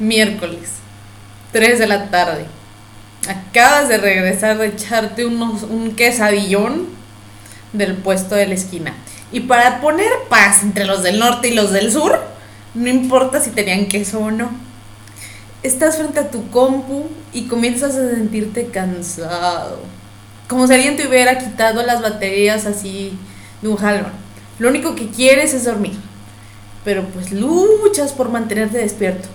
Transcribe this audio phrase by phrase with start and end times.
[0.00, 0.70] Miércoles,
[1.52, 2.46] 3 de la tarde.
[3.28, 6.88] Acabas de regresar de echarte unos, un quesadillón
[7.72, 8.92] del puesto de la esquina.
[9.30, 12.20] Y para poner paz entre los del norte y los del sur,
[12.74, 14.50] no importa si tenían queso o no.
[15.62, 19.78] Estás frente a tu compu y comienzas a sentirte cansado.
[20.48, 23.16] Como si alguien te hubiera quitado las baterías así
[23.62, 24.12] de un jalón.
[24.58, 25.96] Lo único que quieres es dormir.
[26.84, 29.28] Pero pues luchas por mantenerte despierto.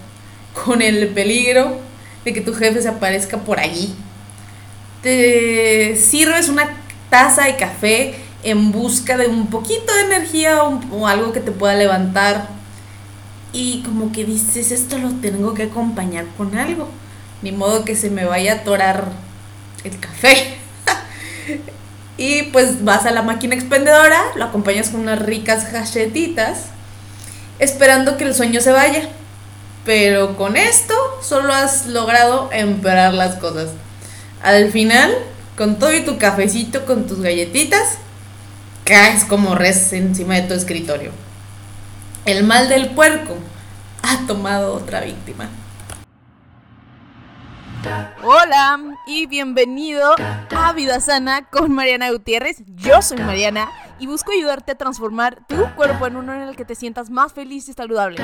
[0.53, 1.79] Con el peligro
[2.25, 3.93] de que tu jefe se aparezca por allí.
[5.01, 6.69] Te sirves una
[7.09, 11.75] taza de café en busca de un poquito de energía o, algo que te pueda
[11.75, 12.47] levantar.
[13.51, 16.87] Y como que dices, esto lo tengo que acompañar con algo.
[17.41, 19.05] Ni modo que se me vaya a atorar
[19.83, 20.57] el café.
[22.17, 26.65] y pues vas a la máquina expendedora, lo acompañas con unas ricas galletitas,
[27.59, 29.09] esperando que el sueño se vaya.
[29.85, 33.69] Pero con esto solo has logrado empeorar las cosas.
[34.41, 35.13] Al final,
[35.57, 37.97] con todo y tu cafecito, con tus galletitas,
[38.83, 41.11] caes como res encima de tu escritorio.
[42.25, 43.35] El mal del puerco
[44.03, 45.49] ha tomado otra víctima.
[48.23, 50.15] Hola y bienvenido
[50.55, 52.57] a Vida Sana con Mariana Gutiérrez.
[52.75, 56.65] Yo soy Mariana y busco ayudarte a transformar tu cuerpo en uno en el que
[56.65, 58.23] te sientas más feliz y saludable.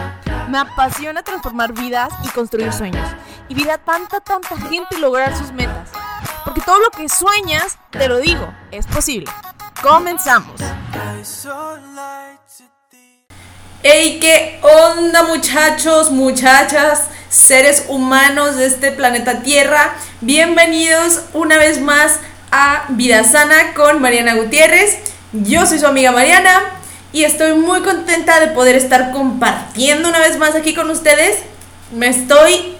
[0.49, 3.07] Me apasiona transformar vidas y construir sueños.
[3.47, 5.89] Y ver a tanta, tanta gente lograr sus metas.
[6.43, 9.31] Porque todo lo que sueñas, te lo digo, es posible.
[9.81, 10.59] Comenzamos.
[13.83, 14.17] ¡Hey!
[14.19, 19.93] ¿Qué onda muchachos, muchachas, seres humanos de este planeta Tierra?
[20.21, 22.19] Bienvenidos una vez más
[22.49, 24.97] a Vida Sana con Mariana Gutiérrez.
[25.33, 26.61] Yo soy su amiga Mariana
[27.11, 31.39] y estoy muy contenta de poder estar compartiendo una vez más aquí con ustedes.
[31.93, 32.77] Me estoy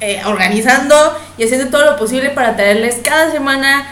[0.00, 3.88] eh, organizando y haciendo todo lo posible para traerles cada semana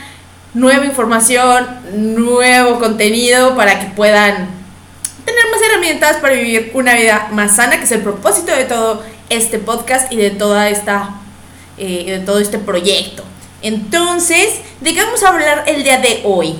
[0.52, 4.48] nueva información, nuevo contenido para que puedan
[5.24, 9.02] tener más herramientas para vivir una vida más sana, que es el propósito de todo
[9.28, 11.20] este podcast y de toda esta
[11.78, 13.22] eh, de todo este proyecto.
[13.60, 16.56] Entonces, ¿de qué vamos a hablar el día de hoy?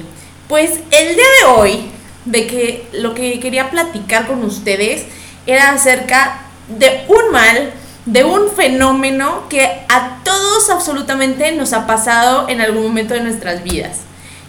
[0.49, 1.91] Pues el día de hoy,
[2.27, 5.06] de que lo que quería platicar con ustedes
[5.47, 7.72] era acerca de un mal
[8.06, 13.62] de un fenómeno que a todos absolutamente nos ha pasado en algún momento de nuestras
[13.65, 13.98] vidas.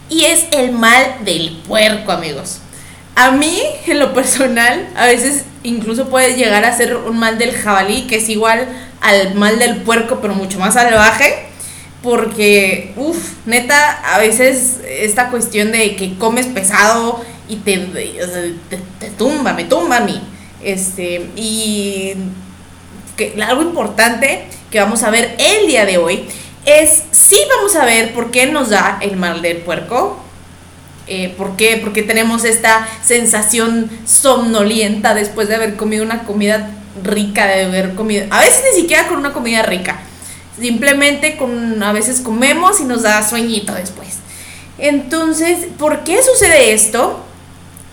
[0.09, 2.59] Y es el mal del puerco, amigos.
[3.19, 7.51] A mí, en lo personal, a veces incluso puede llegar a ser un mal del
[7.51, 8.67] jabalí, que es igual
[9.01, 11.47] al mal del puerco, pero mucho más salvaje.
[12.03, 13.17] Porque, uff,
[13.47, 17.79] neta, a veces esta cuestión de que comes pesado y te,
[19.00, 20.22] te, tumba, me tumba a mí.
[20.63, 22.13] Este, y
[23.16, 26.28] que algo importante que vamos a ver el día de hoy
[26.66, 30.23] es sí vamos a ver por qué nos da el mal del puerco.
[31.07, 31.79] Eh, ¿Por qué?
[31.81, 36.69] Porque tenemos esta sensación somnolienta después de haber comido una comida
[37.03, 40.00] rica, de haber comido, a veces ni siquiera con una comida rica,
[40.59, 44.17] simplemente con, a veces comemos y nos da sueñito después.
[44.78, 47.23] Entonces, ¿por qué sucede esto?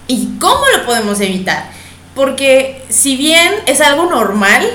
[0.09, 1.71] ¿Y cómo lo podemos evitar?
[2.15, 4.69] Porque si bien es algo normal,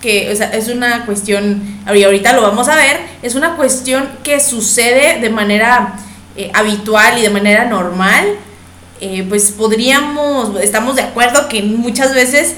[0.00, 5.30] que es una cuestión, ahorita lo vamos a ver, es una cuestión que sucede de
[5.30, 5.94] manera
[6.36, 8.36] eh, habitual y de manera normal,
[9.00, 12.54] eh, pues podríamos, estamos de acuerdo que muchas veces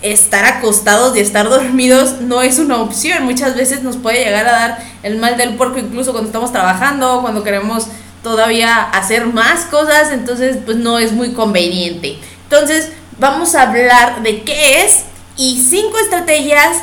[0.00, 4.52] estar acostados y estar dormidos no es una opción, muchas veces nos puede llegar a
[4.52, 7.88] dar el mal del puerco incluso cuando estamos trabajando, cuando queremos
[8.22, 12.18] todavía hacer más cosas, entonces pues no es muy conveniente.
[12.44, 15.04] Entonces vamos a hablar de qué es
[15.36, 16.78] y cinco estrategias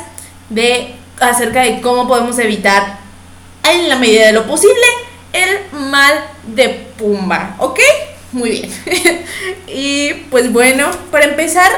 [0.50, 2.98] de acerca de cómo podemos evitar
[3.64, 4.84] en la medida de lo posible
[5.36, 6.14] el mal
[6.46, 7.80] de Pumba, ¿ok?
[8.32, 8.70] Muy bien.
[9.66, 11.70] y pues bueno, para empezar,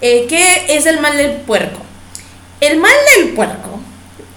[0.00, 1.80] eh, ¿qué es el mal del puerco?
[2.60, 3.80] El mal del puerco,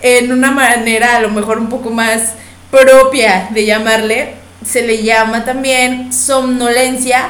[0.01, 2.33] en una manera a lo mejor un poco más
[2.71, 4.35] propia de llamarle,
[4.65, 7.29] se le llama también somnolencia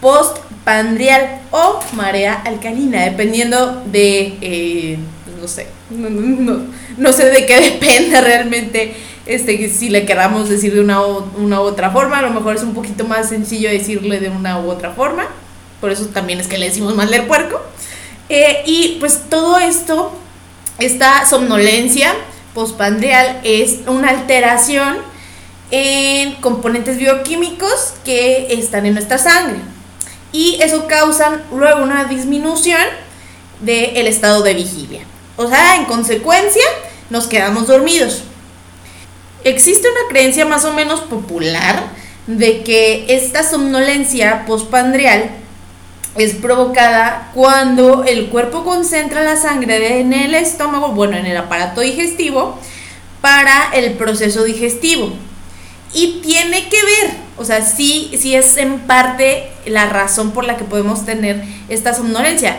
[0.00, 5.66] postpandrial o marea alcalina, dependiendo de, eh, pues, no sé,
[6.98, 8.94] no, sé de qué depende realmente
[9.34, 12.62] este, si le queramos decir de una, una u otra forma, a lo mejor es
[12.62, 15.26] un poquito más sencillo decirle de una u otra forma,
[15.80, 17.60] por eso también es que le decimos mal del puerco.
[18.28, 20.12] Eh, y pues todo esto,
[20.78, 22.14] esta somnolencia
[22.54, 24.98] postpandrial es una alteración
[25.70, 29.56] en componentes bioquímicos que están en nuestra sangre
[30.32, 32.82] y eso causa luego una disminución
[33.60, 35.04] del estado de vigilia.
[35.36, 36.64] o sea, en consecuencia,
[37.10, 38.22] nos quedamos dormidos.
[39.44, 41.82] Existe una creencia más o menos popular
[42.26, 45.30] de que esta somnolencia postpandrial
[46.16, 51.80] es provocada cuando el cuerpo concentra la sangre en el estómago, bueno, en el aparato
[51.80, 52.58] digestivo,
[53.20, 55.12] para el proceso digestivo.
[55.94, 60.56] Y tiene que ver, o sea, sí, sí es en parte la razón por la
[60.56, 62.58] que podemos tener esta somnolencia.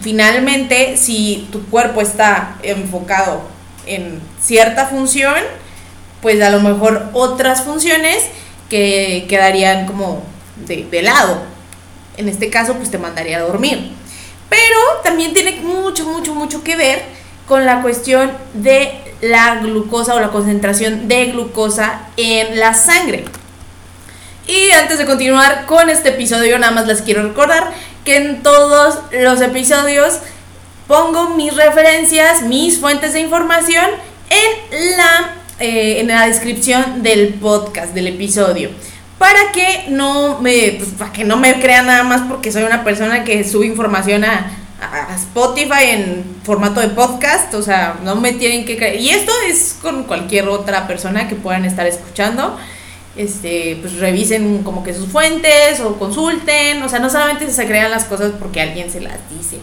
[0.00, 3.42] Finalmente, si tu cuerpo está enfocado
[3.86, 5.34] en cierta función,
[6.22, 8.24] pues a lo mejor otras funciones
[8.68, 10.22] que quedarían como
[10.66, 11.42] de, de lado.
[12.16, 13.92] En este caso, pues te mandaría a dormir.
[14.48, 17.02] Pero también tiene mucho, mucho, mucho que ver
[17.46, 23.24] con la cuestión de la glucosa o la concentración de glucosa en la sangre.
[24.46, 27.72] Y antes de continuar con este episodio, nada más les quiero recordar
[28.04, 30.18] que en todos los episodios
[30.88, 33.86] pongo mis referencias, mis fuentes de información
[34.30, 38.70] en la, eh, en la descripción del podcast, del episodio.
[39.18, 42.82] Para que no me, pues, para que no me crean nada más porque soy una
[42.82, 48.32] persona que sube información a, a Spotify en formato de podcast, o sea, no me
[48.32, 49.00] tienen que creer.
[49.00, 52.56] Y esto es con cualquier otra persona que puedan estar escuchando.
[53.16, 57.90] Este, pues revisen como que sus fuentes o consulten, o sea, no solamente se crean
[57.90, 59.58] las cosas porque alguien se las dice.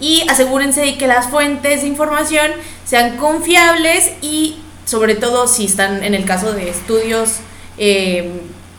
[0.00, 2.50] Y asegúrense de que las fuentes de información
[2.84, 4.56] sean confiables y
[4.92, 7.36] sobre todo si están en el caso de estudios
[7.78, 8.30] eh,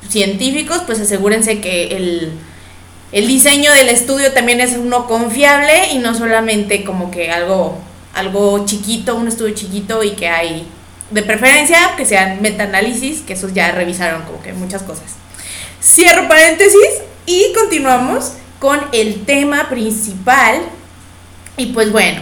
[0.07, 2.33] científicos, pues asegúrense que el,
[3.11, 7.79] el diseño del estudio también es uno confiable y no solamente como que algo,
[8.13, 10.67] algo chiquito, un estudio chiquito y que hay,
[11.09, 15.15] de preferencia, que sean metaanálisis, que esos ya revisaron como que muchas cosas.
[15.81, 20.61] Cierro paréntesis y continuamos con el tema principal.
[21.57, 22.21] Y pues bueno,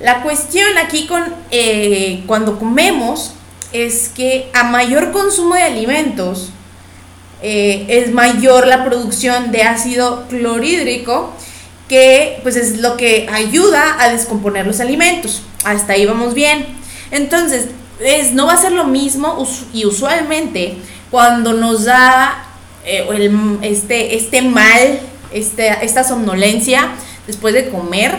[0.00, 3.32] la cuestión aquí con eh, cuando comemos
[3.72, 6.50] es que a mayor consumo de alimentos,
[7.42, 11.32] eh, es mayor la producción de ácido clorhídrico,
[11.88, 15.42] que pues es lo que ayuda a descomponer los alimentos.
[15.64, 16.66] Hasta ahí vamos bien.
[17.10, 17.68] Entonces,
[18.00, 20.76] es, no va a ser lo mismo y usualmente
[21.10, 22.46] cuando nos da
[22.84, 23.06] eh,
[23.62, 25.00] este, este mal,
[25.32, 26.90] este, esta somnolencia
[27.26, 28.16] después de comer,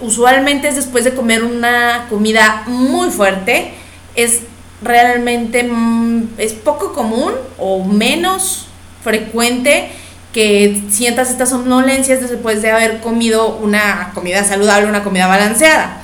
[0.00, 3.74] usualmente es después de comer una comida muy fuerte,
[4.14, 4.40] es
[4.82, 8.66] realmente mm, es poco común o menos
[9.02, 9.90] frecuente
[10.32, 16.02] que sientas estas somnolencias después de haber comido una comida saludable, una comida balanceada.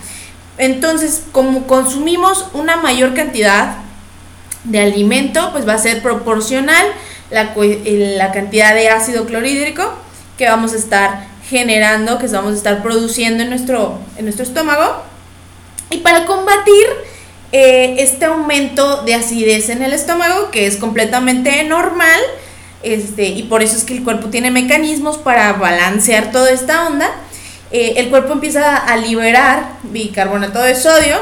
[0.58, 3.76] Entonces, como consumimos una mayor cantidad
[4.64, 6.84] de alimento, pues va a ser proporcional
[7.30, 9.92] la, la cantidad de ácido clorhídrico
[10.36, 15.02] que vamos a estar generando, que vamos a estar produciendo en nuestro, en nuestro estómago.
[15.90, 16.86] Y para combatir
[17.52, 22.20] eh, este aumento de acidez en el estómago, que es completamente normal,
[22.82, 27.10] este, y por eso es que el cuerpo tiene mecanismos para balancear toda esta onda.
[27.70, 31.16] Eh, el cuerpo empieza a liberar bicarbonato de sodio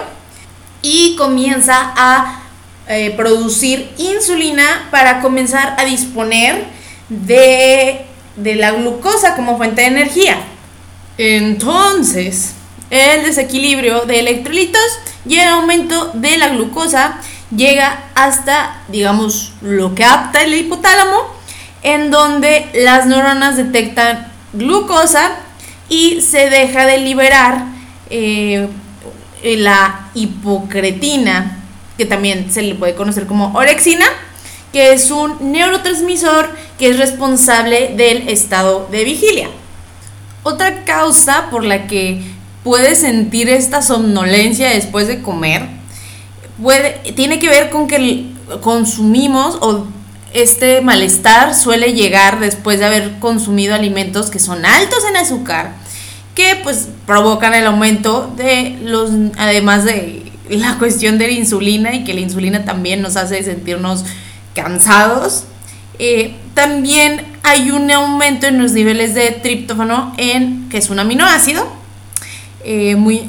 [0.82, 2.42] y comienza a
[2.86, 6.64] eh, producir insulina para comenzar a disponer
[7.08, 8.04] de,
[8.36, 10.36] de la glucosa como fuente de energía.
[11.18, 12.54] Entonces,
[12.90, 14.82] el desequilibrio de electrolitos
[15.26, 17.20] y el aumento de la glucosa
[17.54, 21.22] llega hasta, digamos, lo que apta el hipotálamo,
[21.82, 25.32] en donde las neuronas detectan glucosa
[25.88, 27.66] y se deja de liberar
[28.10, 28.68] eh,
[29.42, 31.58] la hipocretina,
[31.96, 34.06] que también se le puede conocer como orexina,
[34.72, 39.48] que es un neurotransmisor que es responsable del estado de vigilia.
[40.42, 42.22] Otra causa por la que
[42.62, 45.68] puede sentir esta somnolencia después de comer,
[46.60, 48.26] puede, tiene que ver con que
[48.60, 49.86] consumimos o
[50.32, 55.74] este malestar suele llegar después de haber consumido alimentos que son altos en azúcar,
[56.34, 62.04] que pues provocan el aumento de los, además de la cuestión de la insulina y
[62.04, 64.04] que la insulina también nos hace sentirnos
[64.54, 65.44] cansados.
[65.98, 71.66] Eh, también hay un aumento en los niveles de triptófano en que es un aminoácido
[72.64, 73.28] eh, muy,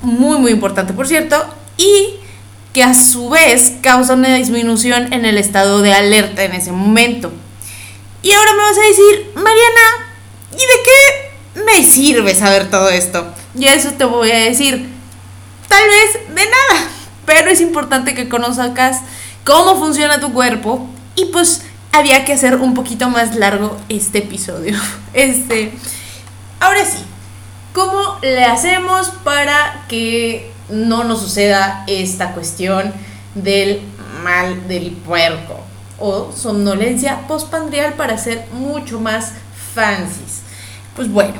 [0.00, 1.36] muy, muy importante, por cierto,
[1.76, 2.14] y
[2.72, 7.32] que a su vez causa una disminución en el estado de alerta en ese momento.
[8.22, 10.10] Y ahora me vas a decir, Mariana,
[10.52, 13.26] ¿y de qué me sirve saber todo esto?
[13.58, 14.88] Y eso te voy a decir,
[15.68, 16.88] tal vez de nada,
[17.24, 19.00] pero es importante que conozcas
[19.44, 21.62] cómo funciona tu cuerpo y pues
[21.96, 24.76] había que hacer un poquito más largo este episodio.
[25.14, 25.72] Este,
[26.60, 26.98] ahora sí,
[27.76, 32.90] ¿Cómo le hacemos para que no nos suceda esta cuestión
[33.34, 33.82] del
[34.22, 35.60] mal del puerco
[35.98, 39.34] o somnolencia postpandrial para ser mucho más
[39.74, 40.40] fancies?
[40.94, 41.34] Pues bueno,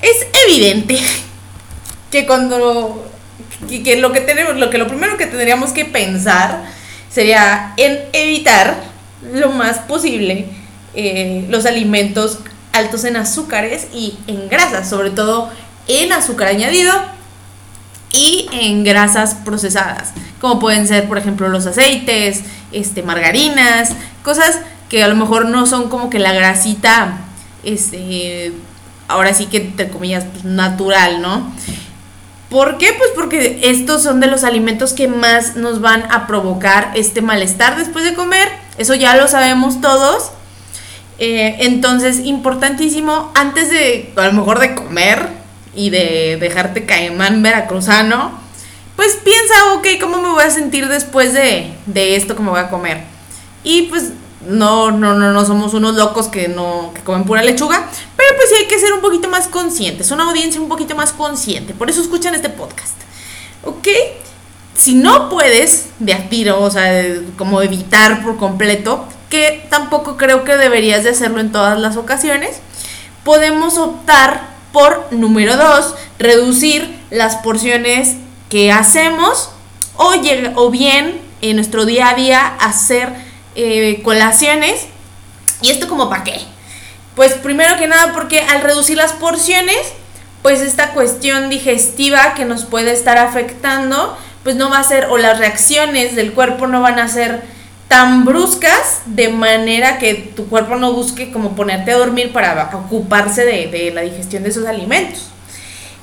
[0.00, 1.00] es evidente
[2.12, 3.10] que cuando
[3.68, 6.62] que, lo que tenemos, lo que lo primero que tendríamos que pensar
[7.12, 8.84] sería en evitar
[9.22, 10.48] lo más posible
[10.94, 12.38] eh, los alimentos
[12.72, 15.48] altos en azúcares y en grasas, sobre todo
[15.86, 16.92] en azúcar añadido
[18.12, 23.92] y en grasas procesadas, como pueden ser, por ejemplo, los aceites, este, margarinas,
[24.24, 24.58] cosas
[24.88, 27.18] que a lo mejor no son como que la grasita,
[27.62, 28.52] este,
[29.06, 31.52] ahora sí que entre comillas, pues, natural, ¿no?
[32.50, 32.92] ¿Por qué?
[32.92, 37.78] Pues porque estos son de los alimentos que más nos van a provocar este malestar
[37.78, 38.48] después de comer.
[38.76, 40.32] Eso ya lo sabemos todos.
[41.18, 45.28] Eh, entonces, importantísimo, antes de, a lo mejor de comer
[45.76, 48.32] y de dejarte caimán veracruzano,
[48.96, 52.60] pues piensa, ok, ¿cómo me voy a sentir después de, de esto que me voy
[52.60, 53.04] a comer?
[53.62, 54.12] Y pues
[54.46, 58.48] no, no, no, no somos unos locos que no que comen pura lechuga, pero pues
[58.48, 61.90] sí hay que ser un poquito más conscientes, una audiencia un poquito más consciente, por
[61.90, 62.94] eso escuchan este podcast.
[63.64, 63.88] ¿Ok?
[64.74, 67.04] Si no puedes de a tiro, o sea,
[67.36, 72.60] como evitar por completo, que tampoco creo que deberías de hacerlo en todas las ocasiones,
[73.24, 78.16] podemos optar por número dos, reducir las porciones
[78.48, 79.50] que hacemos
[79.96, 80.14] o,
[80.54, 84.86] o bien en nuestro día a día hacer eh, colaciones.
[85.62, 86.40] ¿Y esto como para qué?
[87.16, 89.78] Pues primero que nada porque al reducir las porciones,
[90.42, 95.18] pues esta cuestión digestiva que nos puede estar afectando, pues no va a ser, o
[95.18, 97.42] las reacciones del cuerpo no van a ser
[97.88, 103.44] tan bruscas de manera que tu cuerpo no busque como ponerte a dormir para ocuparse
[103.44, 105.30] de, de la digestión de esos alimentos.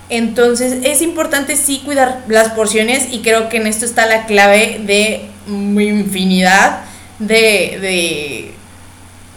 [0.09, 4.81] Entonces es importante sí cuidar las porciones y creo que en esto está la clave
[4.85, 6.81] de infinidad
[7.19, 8.53] de,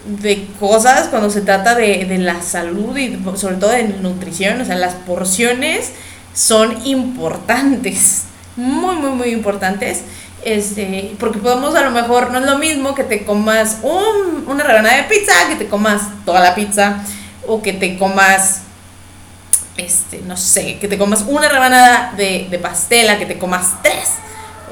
[0.07, 4.61] de, cosas cuando se trata de, de, la salud y sobre todo de nutrición.
[4.61, 5.93] O sea, las porciones
[6.35, 8.25] son importantes,
[8.57, 10.03] muy, muy, muy importantes.
[10.43, 14.65] Este, porque podemos a lo mejor, no es lo mismo que te comas un, una
[14.65, 17.03] rebanada de pizza, que te comas toda la pizza,
[17.47, 18.63] o que te comas,
[19.77, 24.09] este, no sé, que te comas una rebanada de, de pastela, que te comas tres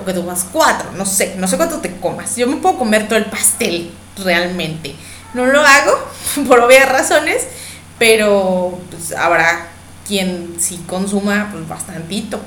[0.00, 2.36] o que tomas cuatro, no sé, no sé cuánto te comas.
[2.36, 3.90] Yo me puedo comer todo el pastel
[4.24, 4.94] realmente.
[5.34, 5.92] No lo hago
[6.48, 7.46] por obvias razones,
[7.98, 9.68] pero pues, habrá
[10.06, 12.40] quien sí consuma pues bastantito.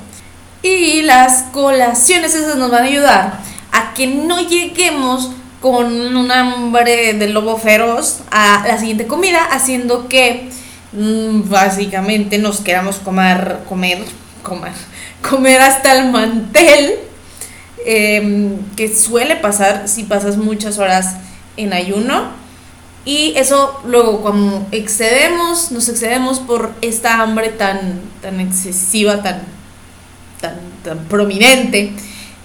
[0.62, 3.40] Y las colaciones esas nos van a ayudar
[3.72, 5.30] a que no lleguemos
[5.60, 10.50] con un hambre de lobo feroz a la siguiente comida, haciendo que
[10.92, 14.04] mm, básicamente nos queramos comer, comer,
[14.42, 14.72] comer,
[15.28, 16.98] comer hasta el mantel
[17.84, 21.16] Em, que suele pasar si pasas muchas horas
[21.56, 22.30] en ayuno.
[23.04, 29.42] Y eso luego cuando excedemos, nos excedemos por esta hambre tan, tan excesiva, tan,
[30.40, 31.92] tan, tan prominente,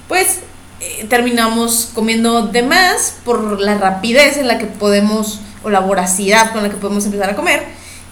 [0.07, 0.39] pues
[0.79, 6.51] eh, terminamos comiendo de más por la rapidez en la que podemos, o la voracidad
[6.51, 7.63] con la que podemos empezar a comer.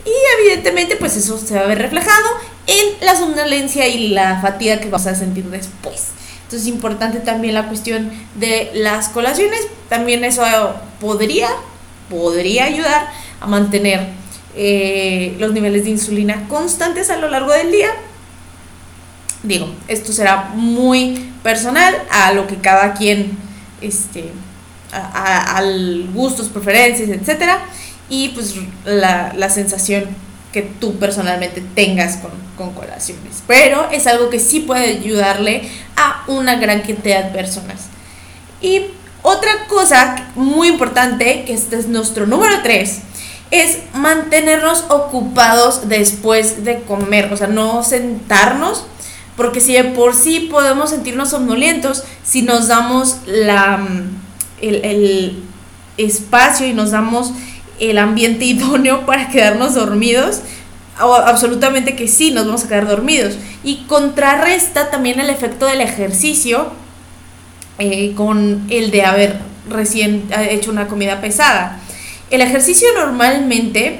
[0.05, 2.27] Y evidentemente pues eso se va a ver reflejado
[2.67, 6.09] en la somnolencia y la fatiga que vas a sentir después.
[6.45, 9.59] Entonces es importante también la cuestión de las colaciones.
[9.89, 10.43] También eso
[11.01, 11.49] podría,
[12.07, 13.07] podría ayudar
[13.41, 14.09] a mantener
[14.55, 17.89] eh, los niveles de insulina constantes a lo largo del día.
[19.41, 23.37] Digo, esto será muy personal a lo que cada quien,
[23.81, 24.31] este,
[24.91, 27.59] al gustos, preferencias, etcétera,
[28.07, 28.53] y pues
[28.85, 30.05] la, la sensación
[30.55, 33.43] que tú personalmente tengas con, con, colaciones.
[33.45, 37.87] Pero es algo que sí puede ayudarle a una gran cantidad de personas.
[38.61, 38.83] Y
[39.21, 42.99] otra cosa muy importante, que este es nuestro número 3,
[43.51, 48.85] es mantenernos ocupados después de comer, o sea, no sentarnos,
[49.35, 53.85] porque si de por sí podemos sentirnos somnolientos, si nos damos la,
[54.61, 55.43] el, el
[55.97, 57.33] espacio y nos damos
[57.79, 60.41] el ambiente idóneo para quedarnos dormidos.
[60.97, 63.37] absolutamente que sí, nos vamos a quedar dormidos.
[63.63, 66.71] Y contrarresta también el efecto del ejercicio
[67.77, 69.39] eh, con el de haber
[69.69, 71.79] recién hecho una comida pesada.
[72.31, 73.99] El ejercicio normalmente,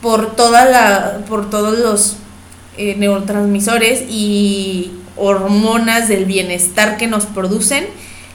[0.00, 2.16] por, toda la, por todos los
[2.76, 7.86] eh, neurotransmisores y hormonas del bienestar que nos producen,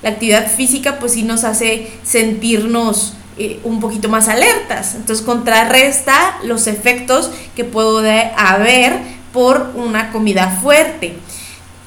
[0.01, 4.95] la actividad física pues sí nos hace sentirnos eh, un poquito más alertas.
[4.95, 8.99] Entonces contrarresta los efectos que puede haber
[9.31, 11.15] por una comida fuerte.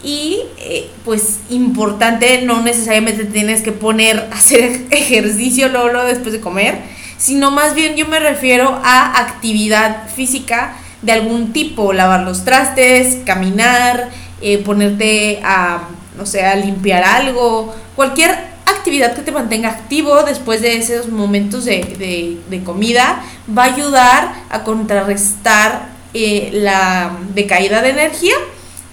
[0.02, 6.78] Y eh, pues importante, no necesariamente tienes que poner hacer ejercicio luego, después de comer,
[7.18, 13.18] sino más bien yo me refiero a actividad física de algún tipo, lavar los trastes,
[13.26, 14.08] caminar,
[14.40, 15.82] eh, ponerte a,
[16.16, 18.51] no sé, a limpiar algo, cualquier
[18.82, 23.22] actividad que te mantenga activo después de esos momentos de, comida
[23.56, 28.34] va a ayudar a contrarrestar eh, la decaída de energía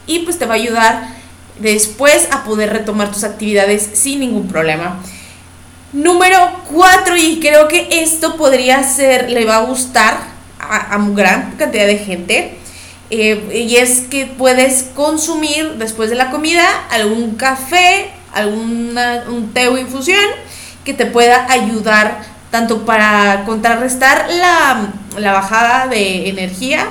[0.05, 1.09] y pues te va a ayudar
[1.59, 5.01] después a poder retomar tus actividades sin ningún problema.
[5.91, 6.37] Número
[6.71, 10.19] 4, y creo que esto podría ser, le va a gustar
[10.59, 12.59] a, a gran cantidad de gente,
[13.09, 19.67] eh, y es que puedes consumir después de la comida algún café, alguna, un té
[19.67, 20.19] o infusión
[20.83, 22.21] que te pueda ayudar
[22.51, 26.87] tanto para contrarrestar la, bajada de energía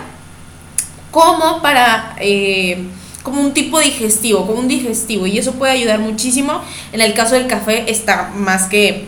[1.11, 2.87] como para eh,
[3.23, 6.62] como un tipo digestivo, como un digestivo y eso puede ayudar muchísimo.
[6.92, 9.07] En el caso del café está más que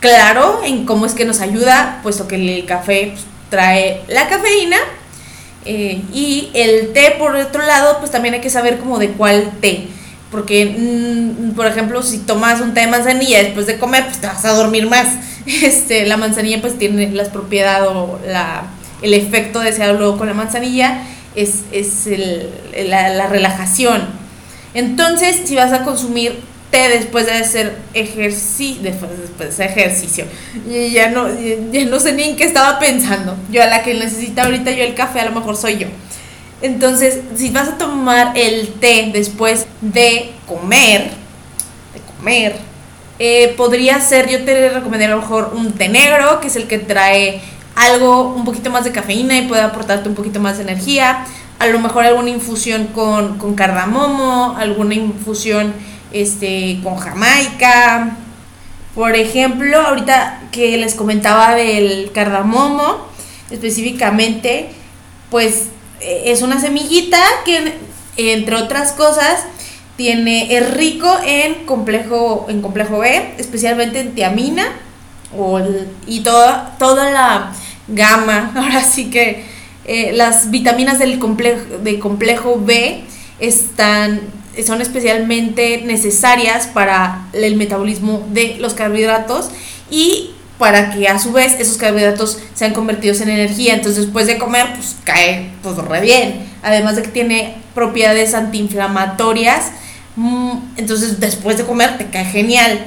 [0.00, 4.78] claro en cómo es que nos ayuda, puesto que el café pues, trae la cafeína
[5.64, 9.52] eh, y el té, por otro lado, pues también hay que saber como de cuál
[9.60, 9.88] té.
[10.30, 14.26] Porque, mm, por ejemplo, si tomas un té de manzanilla después de comer, pues te
[14.26, 15.08] vas a dormir más.
[15.46, 18.64] Este, la manzanilla pues tiene las propiedades o la,
[19.00, 21.04] el efecto deseado luego con la manzanilla
[21.36, 22.50] es, es el,
[22.88, 24.02] la, la relajación.
[24.74, 26.40] Entonces, si vas a consumir
[26.84, 30.24] después de hacer ejercicio, después, después de ejercicio.
[30.68, 31.28] Y ya no,
[31.72, 33.36] ya no sé ni en qué estaba pensando.
[33.50, 35.88] Yo a la que necesita ahorita yo el café a lo mejor soy yo.
[36.62, 41.10] Entonces, si vas a tomar el té después de comer,
[41.92, 42.56] de comer,
[43.18, 46.66] eh, podría ser, yo te recomendaría a lo mejor un té negro, que es el
[46.66, 47.42] que trae
[47.74, 51.26] algo, un poquito más de cafeína y puede aportarte un poquito más de energía.
[51.58, 55.74] A lo mejor alguna infusión con, con cardamomo, alguna infusión
[56.12, 58.16] este, con Jamaica.
[58.94, 63.06] Por ejemplo, ahorita que les comentaba del cardamomo,
[63.50, 64.70] específicamente,
[65.30, 65.68] pues
[66.00, 67.74] es una semillita que,
[68.16, 69.44] entre otras cosas,
[69.96, 74.66] tiene, es rico en complejo, en complejo B, especialmente en tiamina,
[75.36, 75.60] o
[76.06, 77.52] y toda, toda la
[77.88, 79.44] gama, ahora sí que
[79.84, 81.62] eh, las vitaminas del complejo,
[82.00, 83.04] complejo B
[83.38, 84.20] están
[84.64, 89.50] son especialmente necesarias para el metabolismo de los carbohidratos
[89.90, 93.74] y para que a su vez esos carbohidratos sean convertidos en energía.
[93.74, 96.46] Entonces después de comer, pues cae todo re bien.
[96.62, 99.72] Además de que tiene propiedades antiinflamatorias.
[100.16, 102.86] Mm, entonces después de comer te cae genial.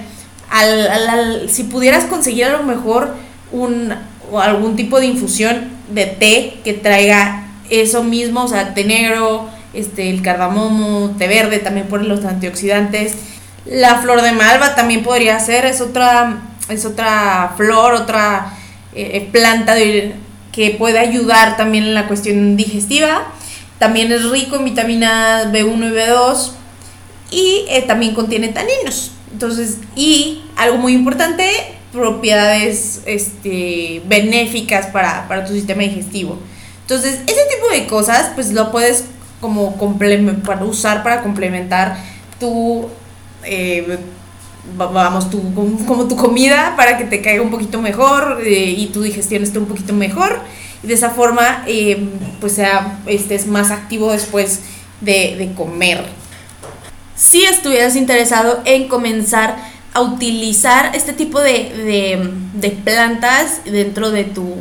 [0.50, 3.16] Al, si pudieras conseguir a lo mejor
[3.52, 3.94] un,
[4.42, 10.10] algún tipo de infusión de té que traiga eso mismo, o sea, té negro, este,
[10.10, 13.14] el cardamomo, té verde también por los antioxidantes.
[13.66, 18.54] La flor de malva también podría ser, es otra, es otra flor, otra
[18.94, 19.76] eh, eh, planta
[20.52, 23.28] que puede ayudar también en la cuestión digestiva.
[23.78, 26.52] También es rico en vitaminas B1 y B2
[27.32, 29.12] y eh, también contiene taninos.
[29.32, 31.50] Entonces, y algo muy importante,
[31.92, 36.38] propiedades este, benéficas para, para tu sistema digestivo.
[36.82, 39.06] Entonces, ese tipo de cosas, pues lo puedes
[39.40, 39.78] como
[40.62, 41.96] usar para complementar
[42.40, 42.90] tu
[44.76, 49.02] vamos tu, como tu comida para que te caiga un poquito mejor eh, y tu
[49.02, 50.40] digestión esté un poquito mejor.
[50.84, 52.08] Y de esa forma eh,
[52.40, 54.62] pues sea estés más activo después
[55.02, 56.06] de, comer.
[57.16, 59.58] Si estuvieras interesado en comenzar
[59.94, 64.56] a utilizar este tipo de, de plantas dentro de tu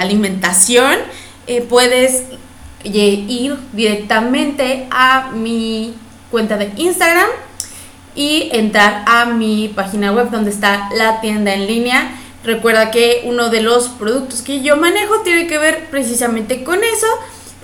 [0.00, 0.96] alimentación
[1.68, 2.24] puedes
[2.82, 5.94] ir directamente a mi
[6.30, 7.28] cuenta de Instagram
[8.14, 12.10] y entrar a mi página web donde está la tienda en línea.
[12.44, 17.06] Recuerda que uno de los productos que yo manejo tiene que ver precisamente con eso.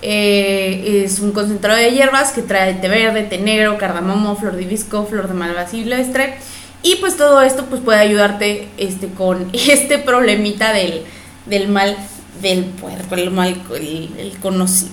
[0.03, 4.63] Eh, es un concentrado de hierbas que trae té verde, té negro, cardamomo, flor de
[4.63, 6.37] hibisco, flor de malva silvestre.
[6.83, 11.03] Y pues todo esto pues puede ayudarte este, con este problemita del,
[11.47, 11.97] del mal
[12.41, 14.37] del puerco, el, mal, el,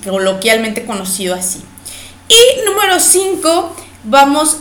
[0.03, 1.61] coloquialmente conocido así.
[2.29, 4.59] Y número 5, vamos,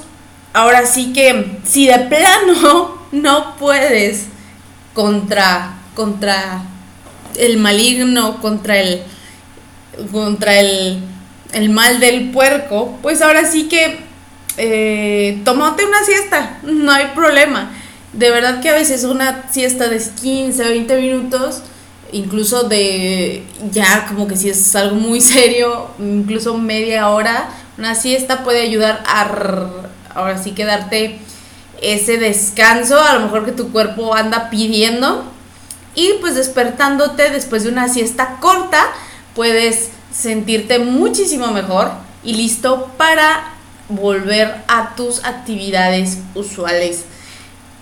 [0.53, 4.27] ahora sí que si de plano no puedes
[4.95, 6.62] contra, contra
[7.37, 9.03] el maligno, contra el,
[10.11, 11.01] contra el,
[11.53, 14.01] el mal del puerco, pues ahora sí que
[14.59, 17.71] eh, una siesta, no hay problema.
[18.12, 21.62] De verdad que a veces una siesta de 15 o 20 minutos
[22.12, 28.45] incluso de ya como que si es algo muy serio, incluso media hora, una siesta
[28.45, 29.25] puede ayudar a
[30.14, 31.18] ahora sí que darte
[31.81, 35.25] ese descanso, a lo mejor que tu cuerpo anda pidiendo
[35.94, 38.83] y pues despertándote después de una siesta corta
[39.35, 41.90] puedes sentirte muchísimo mejor
[42.22, 43.53] y listo para
[43.88, 47.05] volver a tus actividades usuales.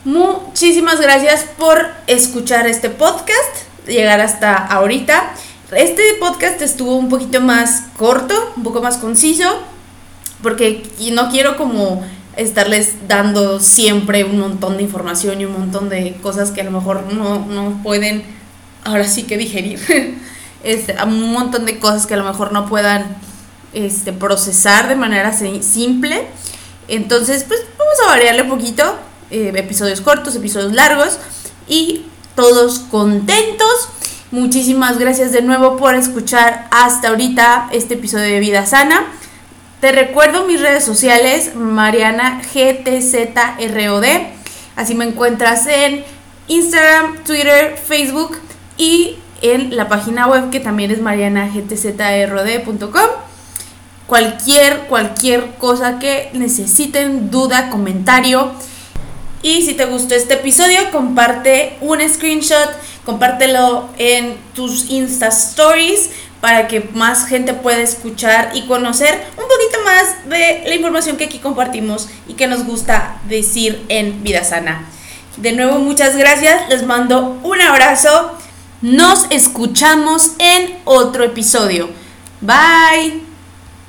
[0.05, 5.33] Muchísimas gracias por escuchar este podcast, llegar hasta ahorita.
[5.73, 9.61] Este podcast estuvo un poquito más corto, un poco más conciso,
[10.43, 12.03] porque no quiero como
[12.41, 16.71] estarles dando siempre un montón de información y un montón de cosas que a lo
[16.71, 18.25] mejor no, no pueden
[18.85, 19.79] ahora sí que digerir.
[20.63, 23.17] Este, un montón de cosas que a lo mejor no puedan
[23.73, 26.27] este, procesar de manera simple.
[26.87, 28.95] Entonces, pues vamos a variarle un poquito.
[29.31, 31.19] Eh, episodios cortos, episodios largos
[31.67, 32.05] y
[32.37, 33.89] todos contentos.
[34.33, 39.07] Muchísimas gracias de nuevo por escuchar hasta ahorita este episodio de Vida Sana.
[39.81, 44.05] Te recuerdo mis redes sociales, Mariana GTZROD.
[44.77, 46.05] Así me encuentras en
[46.49, 48.37] Instagram, Twitter, Facebook
[48.77, 53.07] y en la página web que también es marianagtzrod.com.
[54.07, 58.53] Cualquier, cualquier cosa que necesiten, duda, comentario.
[59.43, 62.69] Y si te gustó este episodio, comparte un screenshot,
[63.07, 66.11] compártelo en tus Insta Stories
[66.41, 71.25] para que más gente pueda escuchar y conocer un poquito más de la información que
[71.25, 74.87] aquí compartimos y que nos gusta decir en Vida Sana.
[75.37, 78.39] De nuevo, muchas gracias, les mando un abrazo,
[78.83, 81.91] nos escuchamos en otro episodio.
[82.41, 83.30] Bye.